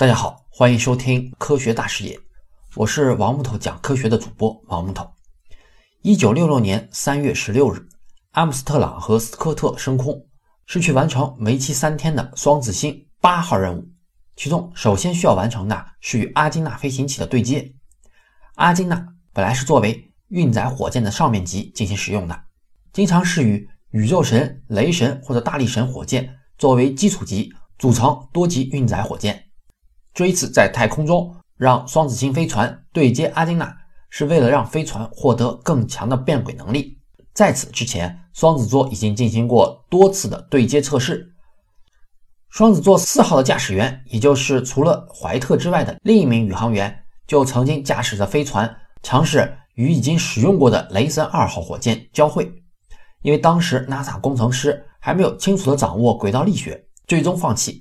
[0.00, 2.18] 大家好，欢迎收听科学大视野，
[2.74, 5.06] 我是王木头讲科学的主播王木头。
[6.00, 7.86] 一九六六年三月十六日，
[8.30, 10.18] 阿姆斯特朗和斯科特升空，
[10.64, 13.86] 是去完成为期三天的双子星八号任务。
[14.36, 17.70] 其中，首先需要完成的是与阿金纳飞行器的对接。
[18.54, 22.44] 阿金纳本来是作为运载火箭的上面级进行使用的，
[22.94, 26.26] 经常是与宇宙神、雷神或者大力神火箭
[26.56, 29.44] 作为基础级组成多级运载火箭。
[30.12, 33.76] 这一次在太空中让双子星飞船对接阿金纳，
[34.08, 36.98] 是为了让飞船获得更强的变轨能力。
[37.32, 41.32] 在此之前，双子座已经进行过多次的对接测试。
[42.48, 52.52] 双子座四号的驾驶员，也就是除了怀特之外的另一名宇航员，就曾经驾驶着飞船尝试与已经使用过的雷神二号火箭交汇，
[53.22, 57.80] 因为当时 NASA 工程师还没有清楚地掌握轨道力学，最终放弃。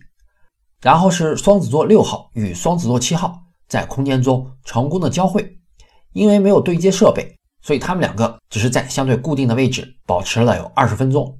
[0.81, 3.37] 然后是双子座六号与双子座七号
[3.67, 5.57] 在空间中成功的交汇，
[6.13, 11.37] 因为没有对接设备，所以他们两个只是在相对固定的位置保持了有二十分钟。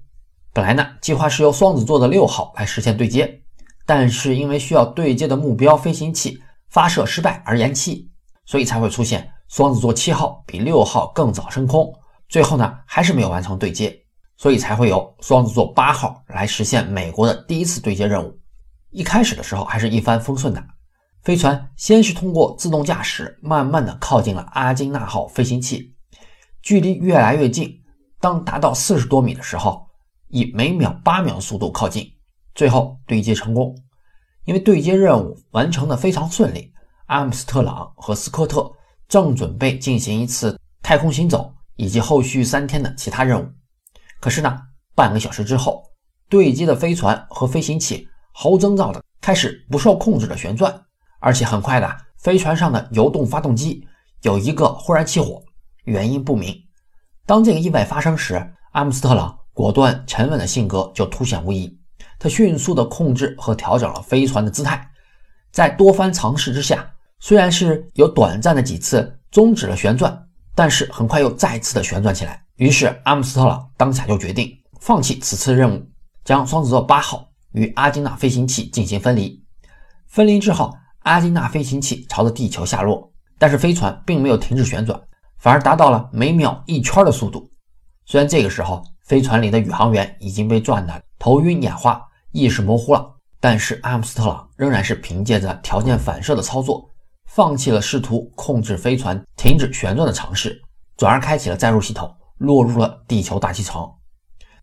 [0.52, 3.42] 本来呢，计划是由双子座的六号来实现对接，
[3.86, 6.38] 但是因为需要对接的目标飞行器
[6.70, 8.10] 发射失败而延期，
[8.46, 11.92] 所以才会出现双子座七号比六号更早升空，
[12.28, 13.96] 最后呢还是没有完成对接，
[14.38, 18.39] 所以才会由双子座八号来实现美国的第一次对接任务。
[18.92, 20.64] 一开始的时候还是一帆风顺的，
[21.24, 25.96] 飞船先是通过自动驾驶慢慢的靠近了阿金纳号飞行器，
[26.62, 27.82] 距离越来越近，
[28.20, 29.88] 当达到四十多米的时候。
[30.32, 32.08] 以每秒八秒的速度靠近，
[32.54, 33.76] 最后对接成功。
[34.46, 36.72] 因为对接任务完成的非常顺利，
[37.08, 38.72] 阿姆斯特朗和斯科特
[39.08, 43.50] 正准备进行一次太空行走以及后续三天的其他任务。
[44.20, 44.56] 可是呢，
[44.94, 45.84] 半个小时之后，
[46.30, 48.08] 对接的飞船和飞行器
[48.42, 50.74] 毫无征兆的开始不受控制的旋转，
[51.20, 53.86] 而且很快的，飞船上的油动发动机
[54.22, 55.42] 有一个忽然起火，
[55.84, 56.56] 原因不明。
[57.26, 58.42] 当这个意外发生时，
[58.72, 59.38] 阿姆斯特朗。
[59.52, 61.78] 果断沉稳的性格就凸显无疑。
[62.18, 64.90] 他迅速地控制和调整了飞船的姿态，
[65.52, 66.90] 在多番尝试之下，
[67.20, 70.18] 虽然是有短暂的几次终止了旋转，
[70.56, 72.42] 但是很快又再次的旋转起来。
[72.56, 74.50] 于是阿姆斯特朗当下就决定
[74.80, 75.86] 放弃此次任务，
[76.24, 79.44] 将双子座八号与阿金纳飞行器进行分离。
[80.08, 85.00] 分离之后，阿金纳飞行器朝着地球下落，但是飞船并没有停止旋转，
[85.38, 87.50] 反而达到了每秒一圈的速度。
[88.06, 92.02] 虽然这个时候，飞船里的宇航员已经被转得头晕眼花、
[92.32, 93.08] 意识模糊了，
[93.40, 96.90] 但是阿姆斯特朗仍然是凭借着条件反射的操作，
[97.26, 100.60] 放弃了试图控制飞船停止旋转的尝试，
[100.98, 103.88] 转而开启了载入系统，落入了地球大气层。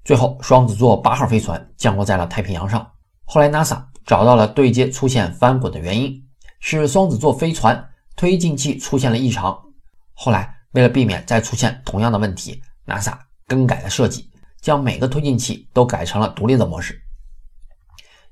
[0.06, 2.88] 最后，双子座八号飞船降落在了太平洋上。
[3.24, 6.16] 后来，NASA 找到了对接出现翻滚的原因，
[6.60, 7.84] 是双子座飞船
[8.14, 9.60] 推进器出现了异常。
[10.14, 13.18] 后来，为了避免再出现同样的问题，NASA
[13.48, 14.30] 更改了设计。
[14.62, 16.96] 将每个推进器都改成了独立的模式。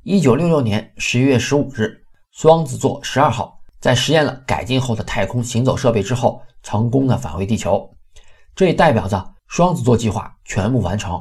[0.02, 1.92] 一九六六年十一月十五日，
[2.30, 7.88] 双子座十二号在实验了改进后的太空行走设备之后，成功的返回地球。
[8.54, 11.20] 这也代表着双子座计划全部完成。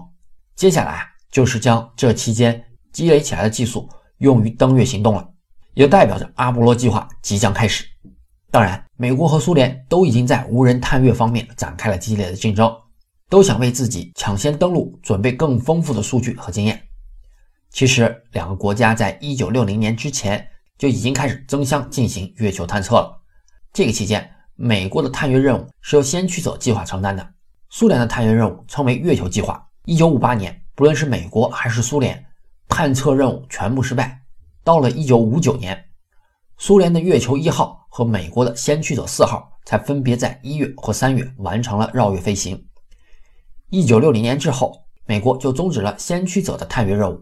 [0.56, 5.30] 接下来就是将这期间积累起来的技术用于登月行动了，
[5.74, 7.86] 也代表着阿波罗计划即将开始。
[8.52, 12.72] 当然，美国和苏联都已经在无人探月方面展开了激烈的竞争。
[13.30, 16.80] 都想为自己抢先登陆准备更丰富的数据和经验。
[17.72, 20.48] 其实，两个国家在一九六零年之前
[20.78, 23.20] 就已经开始争相进行月球探测了。
[23.72, 27.28] 这个期间，美国的探月任务是由先驱者计划承担的，
[27.72, 29.68] 苏联的探月任务称为月球计划。
[29.86, 32.26] 一九五八年，不论是美国还是苏联，
[32.70, 34.22] 探测任务全部失败。
[34.64, 35.90] 到了一九五九年，
[36.58, 42.66] 苏联的月球一号和美国的先驱者四号才分别在一月和三月完成了绕月飞行。
[43.72, 44.74] 一九六零年之后，
[45.06, 47.22] 美国就终止了先驱者的探月任务，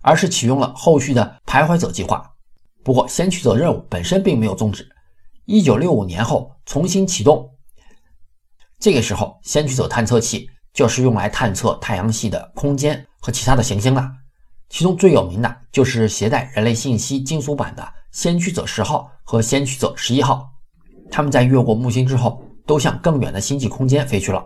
[0.00, 2.34] 而是启用了后续的徘徊者计划。
[2.84, 4.88] 不过，先驱者任务本身并没有终止。
[5.44, 7.50] 一九六五年后重新启动，
[8.78, 14.12] 这个时候先驱者探测器就是用来探测太阳系的空间和其他的行星的。
[14.68, 20.46] 其中最有名的就是携带人类信息金属板的先驱者十号和先驱者十一号。
[21.10, 24.44] 他们在越过木星之后，都向更远的星际空间飞去了。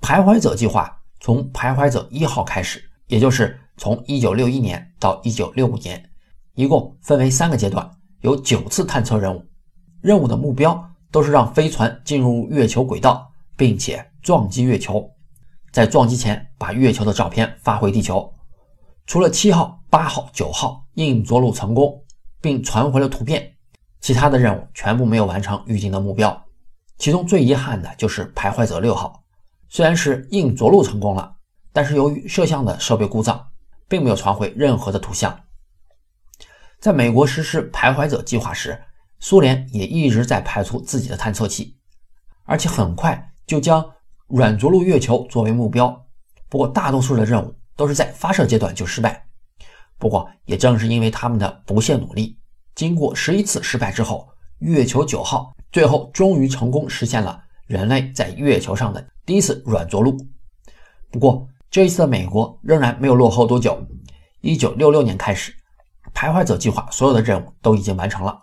[0.00, 6.10] 徘徊者计划从徘徊者一号开始，也就是从1961年到1965年，
[6.54, 7.86] 一共分为三个阶段，
[8.22, 9.44] 有九次探测任务。
[10.00, 15.06] 任务的目标都是让飞船进入月球轨道，并且撞击月球，
[15.72, 18.32] 在撞击前把月球的照片发回地球。
[19.06, 22.02] 除了七号、八号、九号硬着陆成功，
[22.40, 23.52] 并传回了图片。
[24.00, 26.44] 其他的任务全部没有完成预定的目标。
[26.98, 29.22] 其中最遗憾的就是徘徊者六号，
[29.68, 31.36] 虽然是硬着陆成功了，
[31.72, 33.48] 但是由于摄像的设备故障，
[33.88, 35.38] 并没有传回任何的图像。
[36.78, 38.80] 在美国实施徘徊者计划时，
[39.18, 41.76] 苏联也一直在派出自己的探测器，
[42.44, 43.84] 而且很快就将
[44.28, 46.04] 软着陆月球作为目标。
[46.48, 49.26] 不过，大多数的任务都是在发射阶段就失败。
[49.98, 52.38] 不过，也正是因为他们的不懈努力，
[52.74, 54.28] 经过十一次失败之后，
[54.58, 55.52] 月球九号。
[55.72, 60.16] 最后终于成功实现了人类在月球上的第一次软着陆。
[61.10, 63.78] 不过这一次的美国仍然没有落后多久。
[64.40, 65.52] 一九六六年开始，
[66.14, 68.40] 徘徊者计划所有的任务都已经完成了，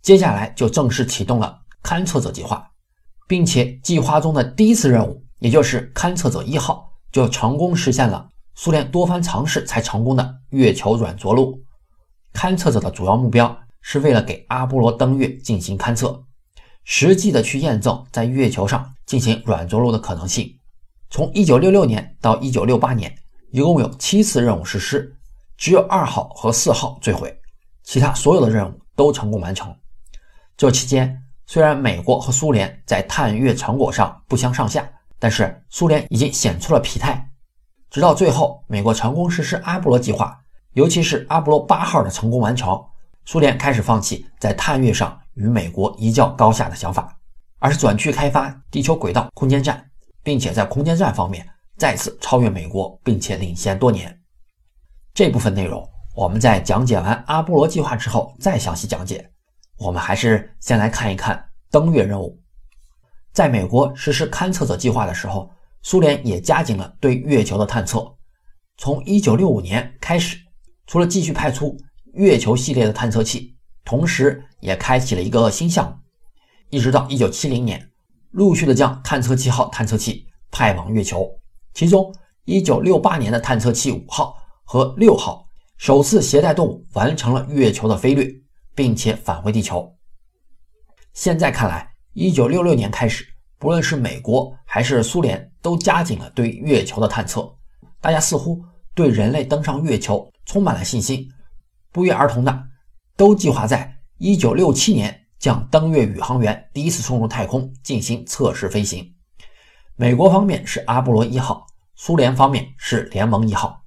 [0.00, 2.68] 接下来就正式启动了勘测者计划，
[3.26, 11.62] 并且计划中的第一次任务，也就是勘测者一号，就成功实现了苏联多番尝试才成功的月球软着陆。
[12.32, 16.22] 勘测者的主要目标是为了给阿波罗登月进行勘测。
[16.84, 20.52] 实际的去验证在月球上进行软着陆的可能性。
[21.10, 23.14] 从1966年到1968年，
[23.52, 25.14] 一共有七次任务实施，
[25.56, 27.38] 只有二号和四号坠毁，
[27.84, 29.72] 其他所有的任务都成功完成。
[30.56, 31.21] 这期间，
[31.52, 37.28] 虽然美国和苏联在探月成果上不相上下，但是苏联已经显出了疲态。
[37.90, 40.34] 直到最后，美国成功实施阿波罗计划，
[40.72, 42.82] 尤其是阿波罗八号的成功完成，
[43.26, 45.20] 苏联开始放弃在探月上。
[45.34, 47.14] 与美国一较高下的想法，
[47.58, 49.84] 而是转去开发地球轨道空间站，
[50.22, 51.46] 并且在空间站方面
[51.76, 54.18] 再次超越美国，并且领先多年。
[55.12, 59.30] 这部分内容我们在讲解完阿波罗计划之后再详细讲解。
[59.82, 62.38] 我们还是先来看一看登月任务。
[63.32, 65.50] 在美国实施勘测者计划的时候，
[65.82, 68.06] 苏联也加紧了对月球的探测。
[68.76, 70.38] 从1965年开始，
[70.86, 71.76] 除了继续派出
[72.14, 73.56] 月球系列的探测器。
[73.84, 75.96] 同时，也开启了一个新项目，
[76.70, 77.90] 一直到一九七零年，
[78.30, 81.28] 陆续的将探测器号探测器派往月球。
[81.74, 82.14] 其中，
[82.44, 85.44] 一九六八年的探测器五号和六号
[85.78, 88.32] 首次携带动物完成了月球的飞掠，
[88.74, 89.94] 并且返回地球。
[91.12, 93.26] 现在看来，一九六六年开始，
[93.58, 97.54] 不论是美国还是苏联，都加紧了对月球的探测。
[98.00, 98.64] 大家似乎
[98.94, 101.28] 对人类登上月球充满了信心，
[101.90, 102.68] 不约而同的。
[103.16, 109.14] 都计划在1967年将登月宇航员第一次送入太空进行测试飞行。
[109.96, 113.84] 美国方面是阿波罗一号，苏联方面是联盟一号。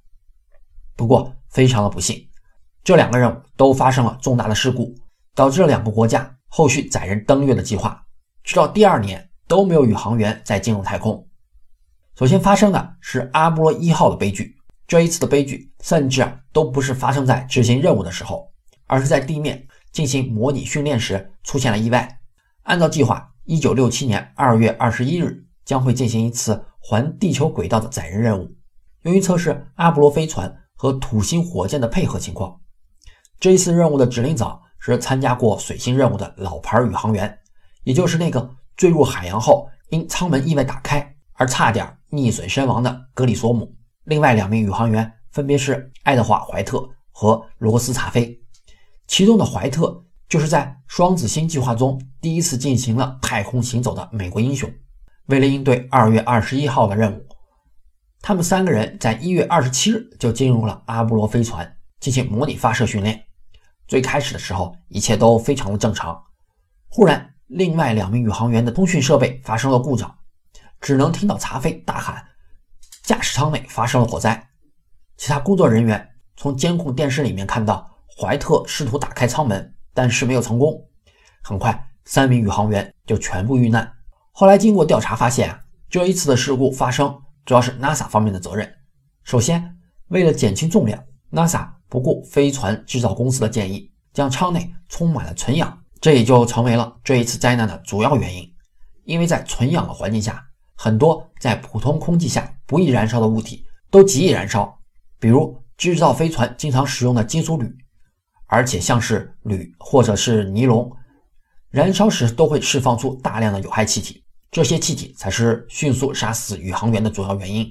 [0.94, 2.26] 不过非常的不幸，
[2.86, 4.94] 这两个任务都发生了重大的事故，
[5.34, 8.00] 导致了两个国家后续载人登月的计划，
[8.44, 11.26] 直到第二年都没有宇航员再进入太空。
[12.14, 14.54] 首先发生的是阿波罗一号的悲剧，
[14.86, 18.48] 这一次的悲剧甚至啊都不是发生在执行任务的时候。
[18.86, 22.20] 而是在地面进行模拟训练时出现了意外。
[22.62, 28.48] 按照计划，一九六七年二月二十一日将会进行一次环地球轨道的载人任务，
[29.02, 32.60] 用于测试阿波罗飞船和土星火箭的配合情况。
[33.38, 37.38] 这一次任务的指令长是参加过水星任务的老牌宇航员，
[37.84, 43.70] 也就是那个坠入海洋后因舱门意外打开而差点溺水身亡的格里索姆。
[44.04, 48.40] 另外两名宇航员分别是爱德华·怀特和罗斯查菲。
[49.06, 54.72] 其中的怀特就是在双子星计划中第一次进行了太空行走的美国英雄。
[55.26, 57.26] 为了应对二月二十一号的任务，
[58.22, 63.25] 他们三个人在一月二十七日就进入了阿波罗飞船进行模拟发射训练。
[63.86, 66.22] 最开始的时候，一切都非常的正常。
[66.88, 70.12] 忽然，另外两名宇航员的通讯设备发生了故障，
[70.80, 72.24] 只能听到查菲大喊
[73.04, 74.48] ：“驾驶舱内发生了火灾。”
[75.16, 77.90] 其他工作人员从监控电视里面看到。
[78.18, 80.82] 怀特试图打开舱门，但是没有成功。
[81.42, 83.92] 很快，三名宇航员就全部遇难。
[84.32, 85.54] 后来经过调查发现，
[85.90, 87.14] 这一次的事故发生
[87.44, 88.66] 主要是 NASA 方面的责任。
[89.22, 89.76] 首先，
[90.08, 98.48] 为了减轻重量，NASA 不顾飞船制造公司的建议，将舱内充满了纯氧，这也就成为了这一次灾难的主要原因。
[99.04, 104.76] 因为在纯氧的环境下，很多在普通空气下不易燃烧的物体都极易燃烧，
[105.18, 107.72] 比如制造飞船经常使用的金属铝。
[108.48, 110.88] 而且像是铝或者是尼龙，
[111.68, 117.68] 燃烧时都会释放出大量的有害气体，这些气体才是迅速杀死宇航员的主要原因。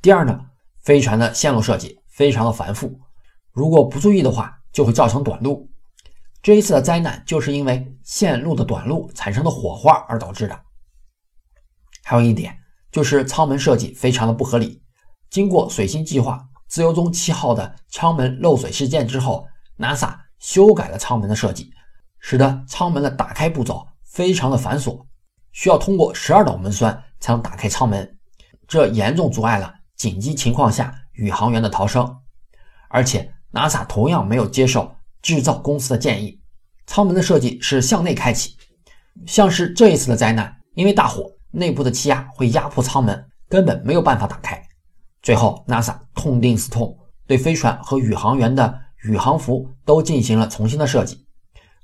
[0.00, 0.40] 第二呢，
[0.84, 2.98] 飞船的线路设计非常的繁复，
[3.52, 5.70] 如果不注意的话，就会造成短路。
[6.42, 10.60] 这一次的灾难就是因为线路的短路产生的火花而导致的。
[12.02, 12.58] 还有一点
[12.90, 14.82] 就是舱门设计非常的不合理，
[15.30, 16.44] 经过水星计划。
[16.66, 19.46] 自由中七号的舱门漏水事件之后
[19.78, 21.70] ，NASA 修改了舱门的设计，
[22.18, 25.06] 使得舱门的打开步骤非常的繁琐，
[25.52, 28.18] 需要通过十二道门栓才能打开舱门，
[28.66, 32.16] 这严重阻碍了紧急情况下宇航员的逃生。
[32.88, 36.40] 而且，NASA 同样没有接受制造公司的建议，
[36.86, 38.56] 舱门的设计是向内开启，
[39.26, 44.62] 像是这一次的灾难，因为大火，内部的气压会压迫舱门，根本没有办法打开。
[45.20, 46.96] 最后，NASA 痛定思痛，
[47.26, 51.26] 对飞船和宇航员的宇航服都进行了重新的设计，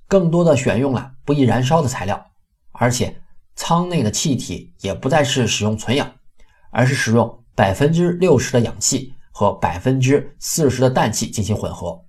[0.08, 2.24] 更多的选用了不易燃烧的材料，
[2.72, 3.14] 而且
[3.56, 6.10] 舱内的气体也不再是使用纯氧，
[6.70, 9.12] 而是使用百分之六十的氧气。
[9.36, 12.00] 和百分之四十的氮气进行混合，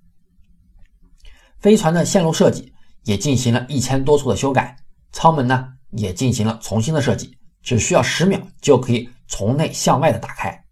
[1.58, 2.72] 飞船的线路设计
[3.04, 4.78] 也进行了一千多处的修改，
[5.12, 10.64] 舱门呢也进行了重新的设计，只需要十秒就可以从内向外的打开。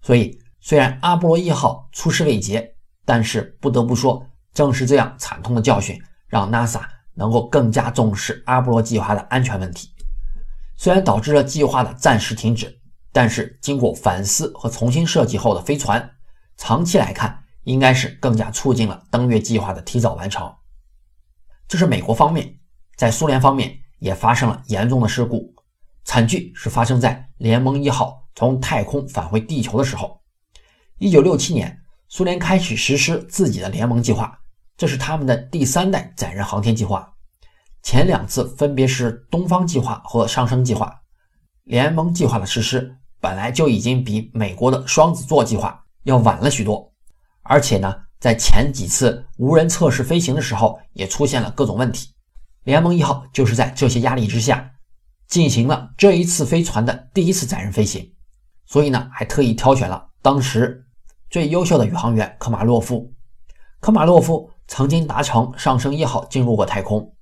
[0.00, 2.72] 所以，虽然阿波罗一号出师未捷，
[3.04, 6.82] 但是不得不说，正是这样惨痛的教训，让 NASA
[7.14, 9.90] 能够更加重视阿波罗计划的安全问题。
[10.76, 12.72] 虽然导致了计划的暂时停止。
[13.16, 16.06] 但是经过反思和重新设计后的飞船，
[16.58, 20.54] 长期来看应该是更加促进了登月计划的提早完成。
[21.66, 22.58] 这是美国方面，
[22.94, 25.50] 在苏联方面也发生了严重的事故，
[26.04, 30.20] 惨剧是发生在联盟一号从太空返回地球的时候。
[30.98, 31.74] 一九六七年，
[32.10, 34.38] 苏联开始实施自己的联盟计划，
[34.76, 37.10] 这是他们的第三代载人航天计划，
[37.82, 40.94] 前两次分别是东方计划和上升计划。
[41.64, 42.94] 联盟计划的实施。
[43.20, 46.92] 本来就已经比美国的双子座计划要晚了许多，
[47.42, 52.10] 而且呢，在前几次无人测试飞行的时候，也出现了各种问题。
[52.64, 54.70] 联盟一号就是在这些压力之下，
[55.26, 58.14] 进行了这一次飞船的第一次载人飞行，
[58.66, 60.86] 所以呢，还特意挑选了当时
[61.30, 63.12] 最优秀的宇航员科马洛夫。
[63.80, 67.12] 科马洛夫曾经搭乘上升一号进入过太空，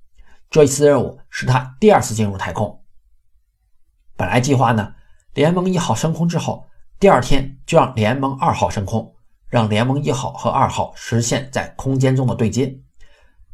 [0.49, 2.83] 这一次任务是他第二次进入太空。
[4.17, 4.93] 本来计划呢。
[5.35, 6.65] 联盟一号升空之后，
[6.97, 9.13] 第二天就让联盟二号升空，
[9.49, 12.73] 让联盟一号和二号实现在空间中的对接。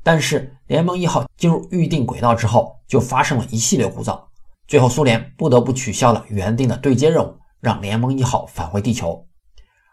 [0.04, 4.24] 但是联盟一号进入预定轨道之后，就发生了一系列故障，
[4.68, 9.28] 最后苏联不得不取消了原定的对接任务，让联盟一号返回地球。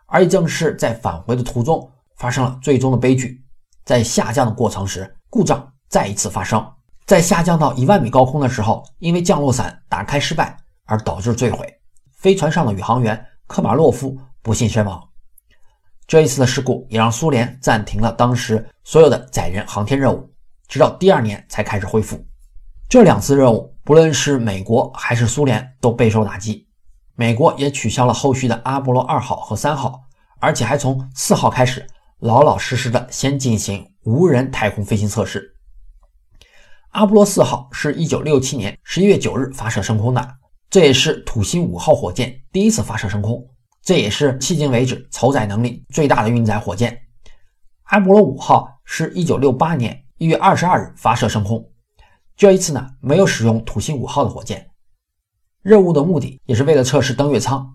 [0.05, 3.43] 而也正是在返回的途中，发生了最终的悲剧，
[3.87, 6.63] 在下降的过程时，故障再一次发生，
[7.07, 10.55] 在下降到一万米高空的时候，因为降落伞打开失败
[10.85, 11.75] 而导致坠毁。
[12.19, 15.09] 飞船上的宇航员科马洛夫不幸身亡。
[16.05, 20.29] 这一次的事故也让苏联暂停了当时所有的载人航天任务，
[20.67, 22.21] 直到第二年才开始恢复。
[22.89, 26.67] 这两次任务，不论是美国还是苏联都备受打击。
[27.15, 30.03] 美国也取消了后续的阿波罗二号和三号，
[30.41, 31.87] 而且还从四号开始
[32.19, 35.55] 老老实实的先进行无人太空飞行测试。
[36.91, 40.38] 阿波罗四号是一九六七年十一月九日发射升空的。
[40.71, 43.43] 这也是土星五号火箭第一次发射升空，
[43.83, 47.01] 这也是迄今为止承载能力最大的运载火箭。
[47.85, 51.67] 阿波罗五号是一九六八年一月二十二日发射升空，
[52.37, 54.71] 这一次呢没有使用土星五号的火箭。
[55.63, 57.67] 任务的目的也是为了测试登月舱。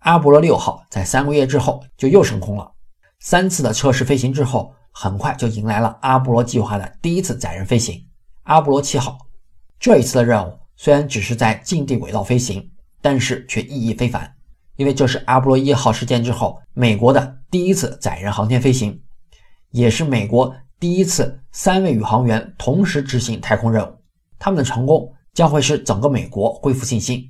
[0.00, 2.72] 阿波罗六号在三个月之后就又升空了。
[3.20, 8.04] 三次的测试飞行之后，很快就迎来了阿波罗计划的第一次载人飞行——
[8.44, 9.16] 阿波罗七号。
[9.78, 10.52] 这一次的任务。
[10.76, 14.30] 虽然只是在近地轨道飞行，但是却意义非凡，
[14.76, 19.02] 因为这是阿波罗一号事件之后美国的第一次载人航天飞行，
[19.70, 23.96] 也是美国第一次三位宇航员同时执行太空任务。
[24.38, 27.26] 他们的成功将会使整个美国恢复信心。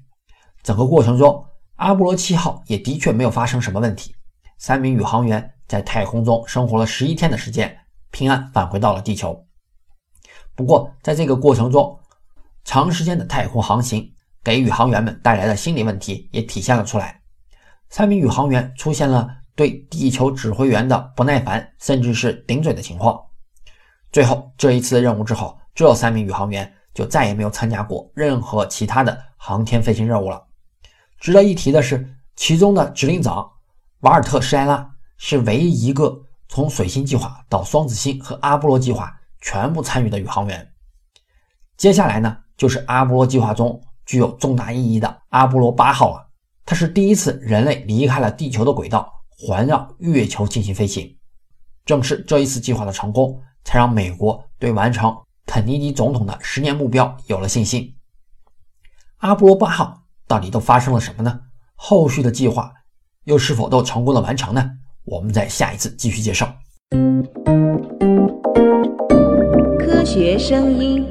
[0.62, 1.44] 整个过程中，
[1.76, 4.12] 阿波罗七号也的确没有发生什么问题。
[4.58, 7.76] 三名宇航员在太空中生活了十一天的时间，
[8.10, 9.40] 平安返回到了地球。
[10.56, 11.96] 不过，在这个过程中，
[12.66, 17.22] 长时间的太空航行给宇航员们带来的心理问题也体现了出来。
[17.88, 23.18] 三名宇航员出现了对地球指挥员的不耐烦，甚至是顶嘴的情况。
[24.10, 30.44] 最后，这一次的任务之后，这三名宇航员就再也没有参加过任何其他的航天飞行任务了。
[31.20, 32.04] 值得一提的是，
[32.34, 33.48] 其中的指令长
[34.00, 40.68] 瓦尔特·施埃拉是唯一一个从水星计划到双子星和阿波罗计划全部参与的宇航员。
[41.76, 42.36] 接下来呢？
[42.56, 46.26] 就是阿波罗计划中具有重大意义的阿波罗八号了。
[46.64, 51.16] 它是第一次人类离开了地球的轨道，环绕月球进行飞行。
[51.84, 57.94] 正是这一次计划的成功，才让美国对完成肯尼迪总统的十年目标有了信心。
[59.18, 61.40] 阿波罗八号到底都发生了什么呢？
[61.76, 62.72] 后续的计划
[63.24, 64.70] 又是否都成功的完成呢？
[65.04, 66.52] 我们在下一次继续介绍。
[69.78, 71.06] 科学声音。